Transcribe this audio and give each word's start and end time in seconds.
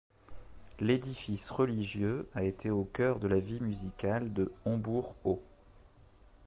L'édifice 0.79 1.51
religieux 1.51 2.27
a 2.33 2.43
été 2.43 2.71
au 2.71 2.85
cœur 2.85 3.19
de 3.19 3.27
la 3.27 3.39
vie 3.39 3.59
musicale 3.59 4.33
de 4.33 4.51
Hombourg-Haut. 4.65 5.43